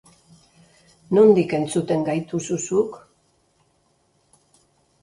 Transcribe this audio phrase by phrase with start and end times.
[1.17, 2.99] Nondik entzuten gaituzu zuk?